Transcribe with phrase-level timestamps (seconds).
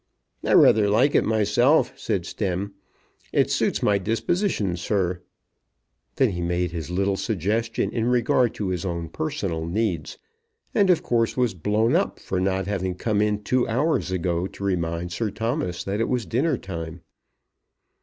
[0.43, 2.73] "I rather like it myself," said Stemm.
[3.31, 5.21] "It suits my disposition, sir."
[6.15, 10.17] Then he made his little suggestion in regard to his own personal needs,
[10.73, 14.63] and of course was blown up for not having come in two hours ago to
[14.63, 17.01] remind Sir Thomas that it was dinner time.